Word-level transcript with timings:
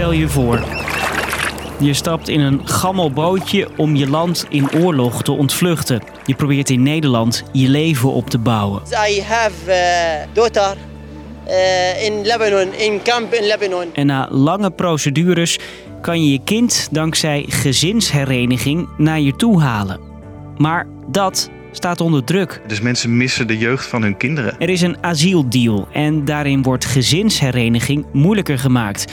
Stel 0.00 0.12
je 0.12 0.28
voor. 0.28 0.60
Je 1.80 1.94
stapt 1.94 2.28
in 2.28 2.40
een 2.40 2.68
gammel 2.68 3.12
bootje 3.12 3.68
om 3.76 3.96
je 3.96 4.08
land 4.08 4.46
in 4.48 4.70
oorlog 4.72 5.22
te 5.22 5.32
ontvluchten. 5.32 6.02
Je 6.26 6.34
probeert 6.34 6.70
in 6.70 6.82
Nederland 6.82 7.44
je 7.52 7.68
leven 7.68 8.12
op 8.12 8.30
te 8.30 8.38
bouwen. 8.38 8.82
I 9.08 9.22
have 9.22 9.72
a 9.72 10.26
daughter 10.32 10.76
uh, 11.48 12.04
in 12.04 12.24
Lebanon, 12.24 12.74
in 12.74 13.02
camp 13.02 13.32
in 13.32 13.46
Lebanon. 13.46 13.84
En 13.94 14.06
na 14.06 14.28
lange 14.30 14.70
procedures 14.70 15.58
kan 16.00 16.24
je 16.24 16.32
je 16.32 16.40
kind 16.44 16.88
dankzij 16.90 17.44
gezinshereniging 17.48 18.88
naar 18.96 19.20
je 19.20 19.36
toe 19.36 19.60
halen. 19.60 20.00
Maar 20.56 20.86
dat 21.06 21.50
staat 21.72 22.00
onder 22.00 22.24
druk. 22.24 22.62
Dus 22.66 22.80
mensen 22.80 23.16
missen 23.16 23.46
de 23.46 23.58
jeugd 23.58 23.86
van 23.86 24.02
hun 24.02 24.16
kinderen. 24.16 24.54
Er 24.58 24.68
is 24.68 24.80
een 24.80 24.96
asieldeal 25.00 25.88
en 25.92 26.24
daarin 26.24 26.62
wordt 26.62 26.84
gezinshereniging 26.84 28.06
moeilijker 28.12 28.58
gemaakt. 28.58 29.12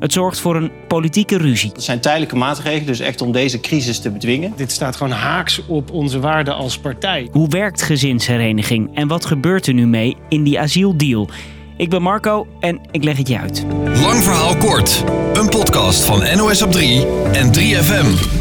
Het 0.00 0.12
zorgt 0.12 0.40
voor 0.40 0.56
een 0.56 0.70
politieke 0.88 1.36
ruzie. 1.38 1.72
Dat 1.72 1.82
zijn 1.82 2.00
tijdelijke 2.00 2.36
maatregelen, 2.36 2.86
dus 2.86 3.00
echt 3.00 3.20
om 3.20 3.32
deze 3.32 3.60
crisis 3.60 3.98
te 3.98 4.10
bedwingen. 4.10 4.52
Dit 4.56 4.72
staat 4.72 4.96
gewoon 4.96 5.12
haaks 5.12 5.66
op 5.66 5.90
onze 5.92 6.20
waarden 6.20 6.54
als 6.54 6.78
partij. 6.78 7.28
Hoe 7.32 7.48
werkt 7.48 7.82
gezinshereniging 7.82 8.96
en 8.96 9.08
wat 9.08 9.24
gebeurt 9.24 9.66
er 9.66 9.74
nu 9.74 9.86
mee 9.86 10.16
in 10.28 10.42
die 10.42 10.60
asieldeal? 10.60 11.28
Ik 11.76 11.90
ben 11.90 12.02
Marco 12.02 12.46
en 12.60 12.80
ik 12.90 13.04
leg 13.04 13.16
het 13.16 13.28
je 13.28 13.38
uit. 13.38 13.66
Lang 13.84 14.22
verhaal 14.22 14.56
kort. 14.56 15.04
Een 15.32 15.48
podcast 15.48 16.04
van 16.04 16.36
NOS 16.36 16.62
op 16.62 16.72
3 16.72 17.06
en 17.32 17.54
3FM. 17.54 18.36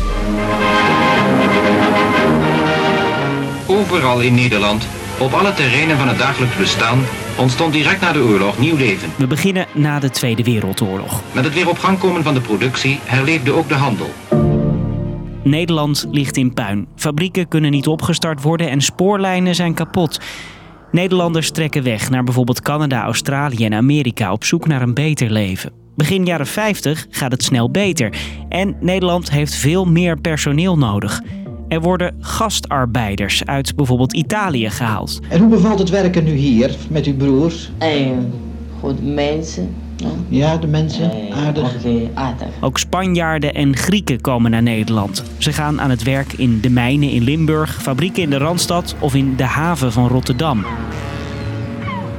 Overal 3.68 4.20
in 4.20 4.34
Nederland, 4.36 4.88
op 5.20 5.34
alle 5.34 5.54
terreinen 5.54 5.98
van 5.98 6.08
het 6.08 6.18
dagelijks 6.18 6.56
bestaan, 6.56 7.04
ontstond 7.38 7.74
direct 7.74 8.02
na 8.02 8.12
de 8.12 8.20
oorlog 8.20 8.60
nieuw 8.60 8.76
leven. 8.76 9.10
We 9.16 9.28
beginnen 9.28 9.66
na 9.74 10.00
de 10.00 10.10
Tweede 10.10 10.44
Wereldoorlog. 10.44 11.22
Met 11.32 11.44
het 11.44 11.54
weer 11.54 11.70
op 11.70 11.78
gang 11.78 12.00
komen 12.00 12.24
van 12.24 12.34
de 12.34 12.42
productie 12.42 13.00
herleefde 13.04 13.52
ook 13.52 13.68
de 13.68 13.74
handel. 13.74 14.10
Nederland 15.44 16.08
ligt 16.12 16.38
in 16.38 16.54
puin. 16.54 16.88
Fabrieken 16.96 17.48
kunnen 17.48 17.72
niet 17.72 17.88
opgestart 17.88 18.42
worden 18.42 18.70
en 18.70 18.82
spoorlijnen 18.82 19.56
zijn 19.56 19.74
kapot. 19.74 20.20
Nederlanders 20.92 21.52
trekken 21.52 21.84
weg 21.84 22.10
naar 22.10 22.24
bijvoorbeeld 22.24 22.62
Canada, 22.62 23.04
Australië 23.04 23.66
en 23.66 23.74
Amerika 23.74 24.32
op 24.32 24.44
zoek 24.44 24.68
naar 24.68 24.82
een 24.82 24.94
beter 24.94 25.32
leven. 25.32 25.72
Begin 25.96 26.26
jaren 26.26 26.48
50 26.48 27.08
gaat 27.10 27.32
het 27.32 27.44
snel 27.44 27.72
beter 27.72 28.14
en 28.50 28.78
Nederland 28.80 29.32
heeft 29.32 29.56
veel 29.56 29.86
meer 29.86 30.20
personeel 30.20 30.78
nodig. 30.78 31.22
Er 31.68 31.82
worden 31.82 32.16
gastarbeiders 32.20 33.46
uit 33.46 33.76
bijvoorbeeld 33.76 34.14
Italië 34.14 34.70
gehaald. 34.70 35.20
En 35.30 35.40
hoe 35.40 35.50
bevalt 35.50 35.80
het 35.80 35.90
werken 35.90 36.24
nu 36.24 36.32
hier 36.36 36.76
met 36.90 37.06
uw 37.06 37.16
broers? 37.16 37.72
En 37.78 38.34
goed 38.80 39.14
mensen. 39.16 39.76
Ja. 39.96 40.08
Ja, 40.30 40.58
de 40.58 40.68
mensen 40.68 41.12
Eh, 41.12 41.46
aardig. 41.46 41.76
oké, 41.76 42.10
aardig. 42.14 42.48
Ook 42.62 42.78
Spanjaarden 42.78 43.54
en 43.54 43.76
Grieken 43.76 44.22
komen 44.22 44.52
naar 44.52 44.64
Nederland. 44.64 45.24
Ze 45.38 45.54
gaan 45.54 45.82
aan 45.82 45.90
het 45.90 46.04
werk 46.04 46.34
in 46.34 46.62
de 46.62 46.70
mijnen 46.70 47.10
in 47.10 47.24
Limburg, 47.24 47.82
fabrieken 47.82 48.22
in 48.24 48.30
de 48.30 48.38
Randstad 48.38 48.96
of 49.00 49.16
in 49.16 49.36
de 49.36 49.44
haven 49.44 49.92
van 49.92 50.08
Rotterdam. 50.08 50.66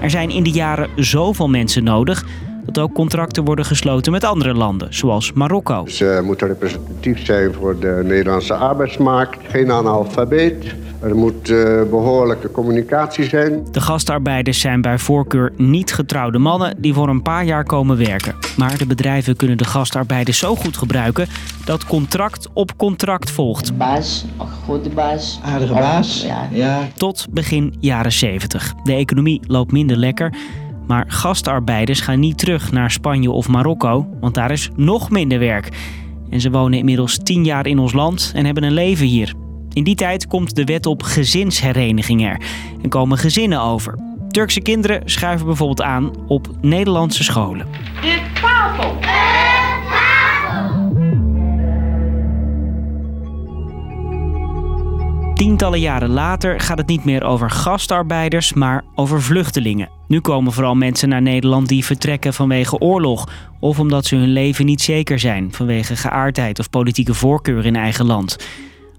Er 0.01 0.11
zijn 0.11 0.31
in 0.31 0.43
die 0.43 0.53
jaren 0.53 0.89
zoveel 0.97 1.49
mensen 1.49 1.85
nodig 1.85 2.27
dat 2.72 2.84
ook 2.84 2.94
contracten 2.94 3.44
worden 3.44 3.64
gesloten 3.64 4.12
met 4.12 4.24
andere 4.24 4.55
landen, 4.55 4.94
zoals 4.94 5.33
Marokko. 5.33 5.86
Ze 5.86 6.20
moeten 6.24 6.47
representatief 6.47 7.24
zijn 7.24 7.55
voor 7.55 7.78
de 7.80 8.00
Nederlandse 8.05 8.55
arbeidsmarkt. 8.55 9.38
Geen 9.48 9.72
analfabeet. 9.72 10.74
Er 11.00 11.16
moet 11.16 11.50
eh, 11.50 11.83
behoorlijke 11.91 12.50
communicatie 12.50 13.24
zijn. 13.24 13.66
De 13.70 13.80
gastarbeiders 13.80 14.61
zijn 14.61 14.80
bij 14.80 14.98
voorkeur 14.98 15.52
niet 15.56 15.94
getrouwde 15.94 16.39
mannen 16.39 16.74
die 16.78 16.94
voor 16.94 17.08
een 17.08 17.22
paar 17.22 17.44
jaar 17.44 17.64
komen 17.64 17.96
werken. 17.96 18.34
Maar 18.56 18.78
de 18.78 18.86
bedrijven 18.86 19.36
kunnen 19.36 19.56
de 19.56 19.64
gastarbeiders 19.64 20.39
zo 20.39 20.55
goed 20.55 20.77
gebruiken 20.77 21.27
dat 21.64 21.84
contract 21.84 22.48
op 22.52 22.77
contract 22.77 23.30
volgt. 23.30 23.77
Baas, 23.77 24.24
goede 24.64 24.89
baas. 24.89 25.40
Aardige 25.45 25.73
baas. 25.73 26.23
Ja. 26.23 26.48
Ja. 26.51 26.89
Tot 26.96 27.27
begin 27.30 27.74
jaren 27.80 28.12
70. 28.12 28.74
De 28.84 28.92
economie 28.92 29.40
loopt 29.46 29.73
minder 29.73 29.96
lekker. 29.96 30.33
Maar 30.89 31.05
gastarbeiders 31.09 32.01
gaan 32.01 32.21
niet 32.21 32.39
terug 32.39 32.73
naar 32.73 32.91
Spanje 32.91 33.31
of 33.31 33.49
Marokko, 33.49 34.09
want 34.21 34.35
daar 34.35 34.51
is 34.51 34.71
nog 34.77 35.11
minder 35.11 35.39
werk. 35.39 35.69
En 36.31 36.41
ze 36.41 36.51
wonen 36.51 36.79
inmiddels 36.79 37.19
10 37.23 37.45
jaar 37.45 37.67
in 37.67 37.79
ons 37.79 37.93
land 37.93 38.33
en 38.35 38.45
hebben 38.45 38.63
een 38.63 38.73
leven 38.73 39.07
hier. 39.07 39.35
In 39.73 39.85
die 39.85 39.95
tijd 39.95 40.27
komt 40.27 40.57
de 40.57 40.65
wet 40.65 40.87
op 40.87 41.03
gezinshereniging 41.03 42.27
er 42.27 42.41
en 42.83 42.89
komen 42.89 43.19
gezinnen 43.19 43.61
over. 43.61 43.99
Turkse 44.29 44.61
kinderen 44.61 45.03
schuiven 45.05 45.47
bijvoorbeeld 45.47 45.83
aan 45.83 46.11
op 46.27 46.49
Nederlandse 46.61 47.25
scholen. 47.25 47.67
Tientallen 55.48 55.81
jaren 55.81 56.11
later 56.11 56.61
gaat 56.61 56.79
het 56.79 56.86
niet 56.86 57.05
meer 57.05 57.25
over 57.25 57.51
gastarbeiders, 57.51 58.53
maar 58.53 58.85
over 58.95 59.23
vluchtelingen. 59.23 59.89
Nu 60.09 60.20
komen 60.20 60.53
vooral 60.53 60.75
mensen 60.75 61.09
naar 61.09 61.23
Nederland 61.23 61.69
die 61.69 61.85
vertrekken 61.85 62.35
vanwege 62.35 62.79
oorlog 62.79 63.29
of 63.61 63.79
omdat 63.79 64.05
ze 64.05 64.17
hun 64.17 64.33
leven 64.33 64.67
niet 64.67 64.81
zeker 64.81 65.19
zijn 65.19 65.53
vanwege 65.53 65.97
geaardheid 65.97 66.58
of 66.58 66.70
politieke 66.70 67.14
voorkeur 67.14 67.67
in 67.67 67.77
eigen 67.77 68.07
land. 68.07 68.37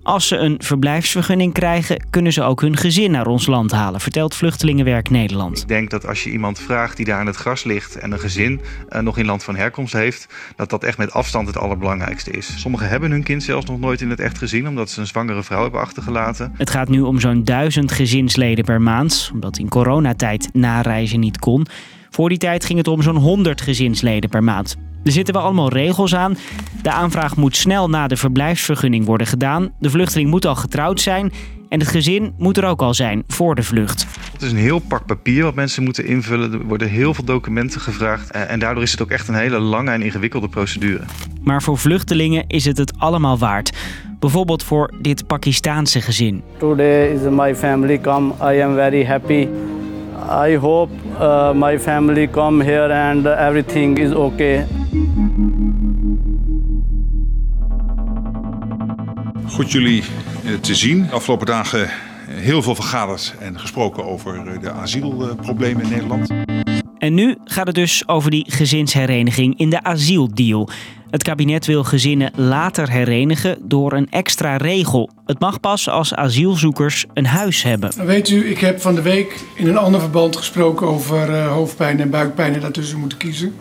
Als 0.09 0.27
ze 0.27 0.37
een 0.37 0.55
verblijfsvergunning 0.59 1.53
krijgen, 1.53 2.03
kunnen 2.09 2.33
ze 2.33 2.43
ook 2.43 2.61
hun 2.61 2.77
gezin 2.77 3.11
naar 3.11 3.27
ons 3.27 3.45
land 3.45 3.71
halen, 3.71 4.01
vertelt 4.01 4.35
Vluchtelingenwerk 4.35 5.09
Nederland. 5.09 5.61
Ik 5.61 5.67
denk 5.67 5.89
dat 5.89 6.07
als 6.07 6.23
je 6.23 6.31
iemand 6.31 6.59
vraagt 6.59 6.97
die 6.97 7.05
daar 7.05 7.19
aan 7.19 7.25
het 7.25 7.35
gras 7.35 7.63
ligt 7.63 7.95
en 7.95 8.11
een 8.11 8.19
gezin 8.19 8.61
eh, 8.89 9.01
nog 9.01 9.17
in 9.17 9.25
land 9.25 9.43
van 9.43 9.55
herkomst 9.55 9.93
heeft, 9.93 10.27
dat 10.55 10.69
dat 10.69 10.83
echt 10.83 10.97
met 10.97 11.11
afstand 11.11 11.47
het 11.47 11.57
allerbelangrijkste 11.57 12.31
is. 12.31 12.59
Sommigen 12.61 12.89
hebben 12.89 13.11
hun 13.11 13.23
kind 13.23 13.43
zelfs 13.43 13.65
nog 13.65 13.79
nooit 13.79 14.01
in 14.01 14.09
het 14.09 14.19
echt 14.19 14.37
gezien, 14.37 14.67
omdat 14.67 14.89
ze 14.89 14.99
een 14.99 15.07
zwangere 15.07 15.43
vrouw 15.43 15.61
hebben 15.61 15.81
achtergelaten. 15.81 16.53
Het 16.57 16.69
gaat 16.69 16.89
nu 16.89 17.01
om 17.01 17.19
zo'n 17.19 17.43
duizend 17.43 17.91
gezinsleden 17.91 18.65
per 18.65 18.81
maand, 18.81 19.29
omdat 19.33 19.57
in 19.57 19.69
coronatijd 19.69 20.49
nareizen 20.53 21.19
niet 21.19 21.39
kon. 21.39 21.65
Voor 22.09 22.29
die 22.29 22.37
tijd 22.37 22.65
ging 22.65 22.77
het 22.77 22.87
om 22.87 23.01
zo'n 23.01 23.15
100 23.15 23.61
gezinsleden 23.61 24.29
per 24.29 24.43
maand. 24.43 24.77
Er 25.03 25.11
zitten 25.11 25.33
wel 25.33 25.43
allemaal 25.43 25.69
regels 25.69 26.15
aan. 26.15 26.37
De 26.81 26.91
aanvraag 26.91 27.35
moet 27.35 27.55
snel 27.55 27.89
na 27.89 28.07
de 28.07 28.17
verblijfsvergunning 28.17 29.05
worden 29.05 29.27
gedaan. 29.27 29.71
De 29.79 29.89
vluchteling 29.89 30.29
moet 30.29 30.45
al 30.45 30.55
getrouwd 30.55 31.01
zijn. 31.01 31.31
En 31.69 31.79
het 31.79 31.87
gezin 31.87 32.33
moet 32.37 32.57
er 32.57 32.65
ook 32.65 32.81
al 32.81 32.93
zijn 32.93 33.23
voor 33.27 33.55
de 33.55 33.63
vlucht. 33.63 34.05
Het 34.33 34.41
is 34.41 34.51
een 34.51 34.57
heel 34.57 34.79
pak 34.79 35.05
papier 35.05 35.43
wat 35.43 35.55
mensen 35.55 35.83
moeten 35.83 36.05
invullen. 36.05 36.53
Er 36.53 36.65
worden 36.65 36.89
heel 36.89 37.13
veel 37.13 37.23
documenten 37.23 37.81
gevraagd. 37.81 38.31
eh, 38.31 38.51
En 38.51 38.59
daardoor 38.59 38.83
is 38.83 38.91
het 38.91 39.01
ook 39.01 39.09
echt 39.11 39.27
een 39.27 39.35
hele 39.35 39.59
lange 39.59 39.91
en 39.91 40.01
ingewikkelde 40.01 40.47
procedure. 40.49 41.03
Maar 41.43 41.61
voor 41.63 41.77
vluchtelingen 41.77 42.43
is 42.47 42.65
het 42.65 42.77
het 42.77 42.93
allemaal 42.97 43.37
waard. 43.37 43.77
Bijvoorbeeld 44.19 44.63
voor 44.63 44.93
dit 45.01 45.27
Pakistaanse 45.27 46.01
gezin. 46.01 46.43
Today 46.57 47.13
is 47.13 47.21
my 47.31 47.55
family 47.55 47.99
come. 47.99 48.33
I 48.53 48.61
am 48.61 48.73
very 48.75 49.05
happy. 49.05 49.47
I 50.29 50.55
hope 50.55 50.91
uh, 51.19 51.53
my 51.53 51.79
family 51.79 52.27
come 52.27 52.63
here 52.63 52.93
and 52.93 53.25
everything 53.25 53.97
is 53.97 54.11
okay. 54.11 54.67
Goed 59.47 59.71
jullie 59.71 60.03
eh, 60.45 60.53
te 60.53 60.75
zien. 60.75 61.03
De 61.03 61.11
afgelopen 61.11 61.45
dagen 61.45 61.89
heel 62.27 62.61
veel 62.61 62.75
vergaderd 62.75 63.35
en 63.39 63.59
gesproken 63.59 64.05
over 64.05 64.47
eh, 64.47 64.61
de 64.61 64.71
asielproblemen 64.71 65.83
in 65.83 65.89
Nederland. 65.89 66.29
En 66.97 67.13
nu 67.13 67.37
gaat 67.43 67.65
het 67.65 67.75
dus 67.75 68.07
over 68.07 68.31
die 68.31 68.45
gezinshereniging 68.51 69.57
in 69.57 69.69
de 69.69 69.83
asieldeal. 69.83 70.69
Het 71.09 71.23
kabinet 71.23 71.65
wil 71.65 71.83
gezinnen 71.83 72.31
later 72.35 72.89
herenigen 72.89 73.57
door 73.61 73.93
een 73.93 74.09
extra 74.09 74.57
regel. 74.57 75.09
Het 75.25 75.39
mag 75.39 75.59
pas 75.59 75.89
als 75.89 76.13
asielzoekers 76.13 77.05
een 77.13 77.25
huis 77.25 77.63
hebben. 77.63 78.05
Weet 78.05 78.29
u, 78.29 78.49
ik 78.49 78.59
heb 78.59 78.81
van 78.81 78.95
de 78.95 79.01
week 79.01 79.43
in 79.55 79.67
een 79.67 79.77
ander 79.77 80.01
verband 80.01 80.35
gesproken 80.35 80.87
over 80.87 81.33
eh, 81.33 81.51
hoofdpijn 81.51 81.99
en 81.99 82.09
buikpijn 82.09 82.53
en 82.53 82.59
daartussen 82.59 82.99
moeten 82.99 83.17
kiezen. 83.17 83.55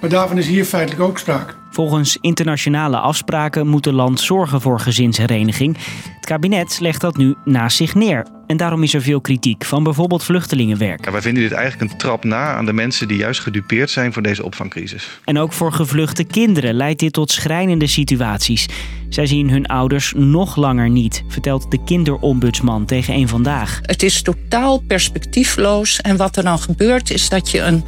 Maar 0.00 0.10
daarvan 0.10 0.38
is 0.38 0.46
hier 0.46 0.64
feitelijk 0.64 1.02
ook 1.02 1.18
sprake. 1.18 1.54
Volgens 1.70 2.18
internationale 2.20 2.98
afspraken 2.98 3.66
moet 3.66 3.84
het 3.84 3.94
land 3.94 4.20
zorgen 4.20 4.60
voor 4.60 4.80
gezinshereniging. 4.80 5.76
Het 6.16 6.26
kabinet 6.26 6.80
legt 6.80 7.00
dat 7.00 7.16
nu 7.16 7.34
naast 7.44 7.76
zich 7.76 7.94
neer. 7.94 8.37
En 8.48 8.56
daarom 8.56 8.82
is 8.82 8.94
er 8.94 9.02
veel 9.02 9.20
kritiek 9.20 9.64
van 9.64 9.82
bijvoorbeeld 9.82 10.24
vluchtelingenwerk. 10.24 11.04
Ja, 11.04 11.12
wij 11.12 11.20
vinden 11.20 11.42
dit 11.42 11.52
eigenlijk 11.52 11.92
een 11.92 11.98
trap 11.98 12.24
na 12.24 12.54
aan 12.54 12.66
de 12.66 12.72
mensen 12.72 13.08
die 13.08 13.16
juist 13.16 13.40
gedupeerd 13.40 13.90
zijn 13.90 14.12
voor 14.12 14.22
deze 14.22 14.44
opvangcrisis. 14.44 15.20
En 15.24 15.38
ook 15.38 15.52
voor 15.52 15.72
gevluchte 15.72 16.24
kinderen 16.24 16.74
leidt 16.74 17.00
dit 17.00 17.12
tot 17.12 17.30
schrijnende 17.30 17.86
situaties. 17.86 18.66
Zij 19.08 19.26
zien 19.26 19.50
hun 19.50 19.66
ouders 19.66 20.12
nog 20.16 20.56
langer 20.56 20.90
niet, 20.90 21.24
vertelt 21.28 21.70
de 21.70 21.84
kinderombudsman 21.84 22.84
tegen 22.84 23.14
een 23.14 23.28
vandaag. 23.28 23.80
Het 23.82 24.02
is 24.02 24.22
totaal 24.22 24.78
perspectiefloos. 24.78 26.00
En 26.00 26.16
wat 26.16 26.36
er 26.36 26.42
dan 26.42 26.58
gebeurt 26.58 27.10
is 27.10 27.28
dat 27.28 27.50
je 27.50 27.60
een 27.60 27.84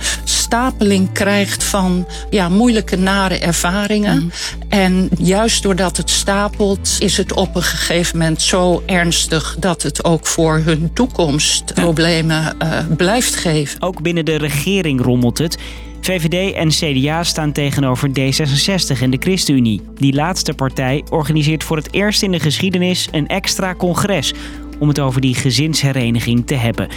stapeling 0.50 1.12
krijgt 1.12 1.64
van 1.64 2.06
ja, 2.30 2.48
moeilijke, 2.48 2.96
nare 2.96 3.38
ervaringen. 3.38 4.32
En 4.68 5.08
juist 5.18 5.62
doordat 5.62 5.96
het 5.96 6.10
stapelt, 6.10 6.96
is 6.98 7.16
het 7.16 7.32
op 7.32 7.56
een 7.56 7.62
gegeven 7.62 8.18
moment 8.18 8.42
zo 8.42 8.82
ernstig 8.86 9.56
dat 9.58 9.82
het 9.82 10.04
ook 10.04 10.26
voor 10.26 10.60
hun 10.64 10.90
toekomst 10.92 11.74
problemen 11.74 12.58
eh, 12.58 12.78
blijft 12.96 13.34
geven. 13.34 13.82
Ook 13.82 14.02
binnen 14.02 14.24
de 14.24 14.36
regering 14.36 15.00
rommelt 15.00 15.38
het. 15.38 15.58
VVD 16.00 16.54
en 16.54 16.68
CDA 16.68 17.22
staan 17.22 17.52
tegenover 17.52 18.08
D66 18.08 19.00
en 19.00 19.10
de 19.10 19.18
ChristenUnie. 19.20 19.80
Die 19.94 20.14
laatste 20.14 20.54
partij 20.54 21.04
organiseert 21.10 21.64
voor 21.64 21.76
het 21.76 21.88
eerst 21.92 22.22
in 22.22 22.30
de 22.30 22.40
geschiedenis 22.40 23.08
een 23.12 23.26
extra 23.26 23.74
congres 23.74 24.32
om 24.78 24.88
het 24.88 25.00
over 25.00 25.20
die 25.20 25.34
gezinshereniging 25.34 26.46
te 26.46 26.54
hebben. 26.54 26.88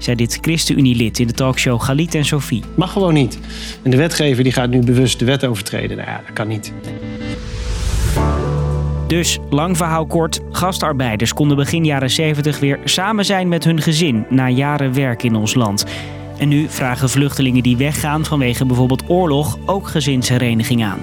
Zei 0.00 0.16
dit 0.16 0.38
ChristenUnie-lid 0.40 1.18
in 1.18 1.26
de 1.26 1.32
talkshow 1.32 1.80
Galit 1.80 2.14
en 2.14 2.24
Sophie. 2.24 2.62
Mag 2.74 2.92
gewoon 2.92 3.14
niet. 3.14 3.38
En 3.82 3.90
de 3.90 3.96
wetgever 3.96 4.42
die 4.42 4.52
gaat 4.52 4.70
nu 4.70 4.80
bewust 4.80 5.18
de 5.18 5.24
wet 5.24 5.44
overtreden. 5.44 5.96
Nou 5.96 6.08
ja, 6.08 6.20
dat 6.26 6.32
kan 6.32 6.48
niet. 6.48 6.72
Dus, 9.06 9.38
lang 9.50 9.76
verhaal 9.76 10.06
kort, 10.06 10.40
gastarbeiders 10.50 11.32
konden 11.32 11.56
begin 11.56 11.84
jaren 11.84 12.10
70 12.10 12.58
weer 12.58 12.78
samen 12.84 13.24
zijn 13.24 13.48
met 13.48 13.64
hun 13.64 13.80
gezin 13.80 14.24
na 14.28 14.48
jaren 14.48 14.94
werk 14.94 15.22
in 15.22 15.34
ons 15.34 15.54
land. 15.54 15.84
En 16.38 16.48
nu 16.48 16.68
vragen 16.68 17.10
vluchtelingen 17.10 17.62
die 17.62 17.76
weggaan 17.76 18.24
vanwege 18.24 18.66
bijvoorbeeld 18.66 19.10
oorlog 19.10 19.58
ook 19.66 19.88
gezinshereniging 19.88 20.84
aan. 20.84 20.98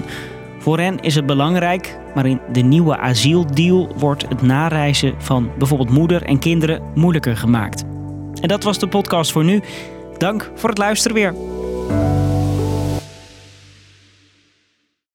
Voor 0.58 0.78
hen 0.78 1.00
is 1.00 1.14
het 1.14 1.26
belangrijk, 1.26 1.98
maar 2.14 2.26
in 2.26 2.40
de 2.52 2.60
nieuwe 2.60 2.98
asieldeal 2.98 3.92
wordt 3.96 4.28
het 4.28 4.42
nareizen 4.42 5.14
van 5.18 5.50
bijvoorbeeld 5.58 5.90
moeder 5.90 6.22
en 6.22 6.38
kinderen 6.38 6.82
moeilijker 6.94 7.36
gemaakt. 7.36 7.84
En 8.40 8.48
dat 8.48 8.62
was 8.62 8.78
de 8.78 8.88
podcast 8.88 9.32
voor 9.32 9.44
nu. 9.44 9.62
Dank 10.18 10.50
voor 10.54 10.68
het 10.68 10.78
luisteren 10.78 11.16
weer. 11.16 11.57